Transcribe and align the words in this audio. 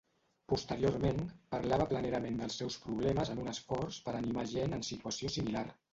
Posteriorment, 0.53 1.19
parlava 1.55 1.85
planerament 1.91 2.41
dels 2.41 2.57
seus 2.63 2.77
problemes 2.87 3.33
en 3.35 3.43
un 3.45 3.53
esforç 3.53 4.03
per 4.09 4.17
animar 4.23 4.47
gent 4.55 4.75
en 4.79 4.87
situació 4.93 5.35
similar. 5.37 5.67